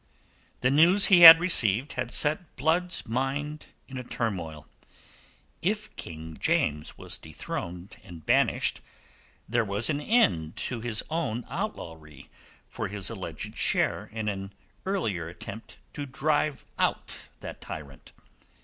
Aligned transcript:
The 0.61 0.71
news 0.71 1.05
he 1.13 1.19
had 1.19 1.39
received 1.39 1.93
had 1.93 2.11
set 2.11 2.55
Blood's 2.55 3.05
mind 3.07 3.67
in 3.87 3.99
a 3.99 4.03
turmoil. 4.03 4.67
If 5.61 5.95
King 5.95 6.37
James 6.39 6.97
was 6.97 7.19
dethroned 7.19 7.97
and 8.03 8.25
banished, 8.25 8.81
there 9.47 9.63
was 9.63 9.91
an 9.91 10.01
end 10.01 10.55
to 10.55 10.81
his 10.81 11.03
own 11.11 11.45
outlawry 11.51 12.31
for 12.67 12.87
his 12.87 13.11
alleged 13.11 13.55
share 13.55 14.07
in 14.11 14.27
an 14.27 14.53
earlier 14.87 15.27
attempt 15.29 15.77
to 15.93 16.07
drive 16.07 16.65
out 16.79 17.27
that 17.41 17.61
tyrant. 17.61 18.11